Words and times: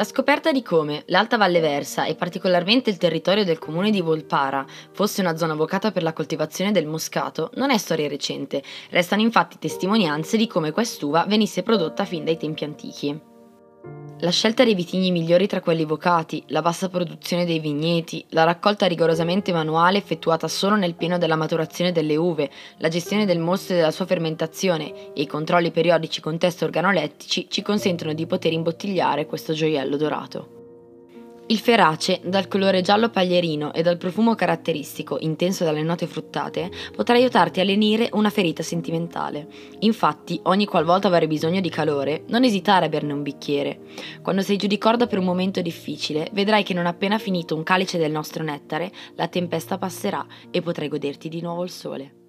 La 0.00 0.06
scoperta 0.06 0.50
di 0.50 0.62
come 0.62 1.02
l'Alta 1.08 1.36
Valle 1.36 1.60
Versa 1.60 2.06
e 2.06 2.14
particolarmente 2.14 2.88
il 2.88 2.96
territorio 2.96 3.44
del 3.44 3.58
comune 3.58 3.90
di 3.90 4.00
Volpara 4.00 4.64
fosse 4.92 5.20
una 5.20 5.36
zona 5.36 5.52
vocata 5.52 5.90
per 5.92 6.02
la 6.02 6.14
coltivazione 6.14 6.72
del 6.72 6.86
moscato 6.86 7.50
non 7.56 7.68
è 7.70 7.76
storia 7.76 8.08
recente, 8.08 8.62
restano 8.88 9.20
infatti 9.20 9.58
testimonianze 9.58 10.38
di 10.38 10.46
come 10.46 10.70
quest'uva 10.70 11.26
venisse 11.28 11.62
prodotta 11.62 12.06
fin 12.06 12.24
dai 12.24 12.38
tempi 12.38 12.64
antichi. 12.64 13.29
La 14.22 14.30
scelta 14.30 14.64
dei 14.64 14.74
vitigni 14.74 15.10
migliori 15.10 15.46
tra 15.46 15.62
quelli 15.62 15.86
vocati, 15.86 16.42
la 16.48 16.60
bassa 16.60 16.90
produzione 16.90 17.46
dei 17.46 17.58
vigneti, 17.58 18.22
la 18.30 18.44
raccolta 18.44 18.84
rigorosamente 18.84 19.50
manuale 19.50 19.96
effettuata 19.96 20.46
solo 20.46 20.76
nel 20.76 20.94
pieno 20.94 21.16
della 21.16 21.36
maturazione 21.36 21.90
delle 21.90 22.16
uve, 22.16 22.50
la 22.78 22.88
gestione 22.88 23.24
del 23.24 23.38
mosto 23.38 23.72
e 23.72 23.76
della 23.76 23.90
sua 23.90 24.04
fermentazione 24.04 25.14
e 25.14 25.22
i 25.22 25.26
controlli 25.26 25.70
periodici 25.70 26.20
con 26.20 26.36
test 26.36 26.60
organolettici 26.60 27.46
ci 27.48 27.62
consentono 27.62 28.12
di 28.12 28.26
poter 28.26 28.52
imbottigliare 28.52 29.24
questo 29.24 29.54
gioiello 29.54 29.96
dorato. 29.96 30.59
Il 31.50 31.58
ferace, 31.58 32.20
dal 32.22 32.46
colore 32.46 32.80
giallo 32.80 33.10
paglierino 33.10 33.72
e 33.72 33.82
dal 33.82 33.96
profumo 33.96 34.36
caratteristico 34.36 35.16
intenso 35.18 35.64
dalle 35.64 35.82
note 35.82 36.06
fruttate, 36.06 36.70
potrà 36.94 37.16
aiutarti 37.16 37.58
a 37.58 37.64
lenire 37.64 38.08
una 38.12 38.30
ferita 38.30 38.62
sentimentale. 38.62 39.48
Infatti, 39.80 40.38
ogni 40.44 40.64
qualvolta 40.64 41.08
avrai 41.08 41.26
bisogno 41.26 41.60
di 41.60 41.68
calore, 41.68 42.22
non 42.28 42.44
esitare 42.44 42.86
a 42.86 42.88
berne 42.88 43.14
un 43.14 43.24
bicchiere. 43.24 43.80
Quando 44.22 44.42
sei 44.42 44.58
giù 44.58 44.68
di 44.68 44.78
corda 44.78 45.08
per 45.08 45.18
un 45.18 45.24
momento 45.24 45.60
difficile, 45.60 46.28
vedrai 46.32 46.62
che 46.62 46.72
non 46.72 46.86
appena 46.86 47.18
finito 47.18 47.56
un 47.56 47.64
calice 47.64 47.98
del 47.98 48.12
nostro 48.12 48.44
nettare, 48.44 48.92
la 49.16 49.26
tempesta 49.26 49.76
passerà 49.76 50.24
e 50.52 50.62
potrai 50.62 50.86
goderti 50.86 51.28
di 51.28 51.40
nuovo 51.40 51.64
il 51.64 51.70
sole. 51.70 52.19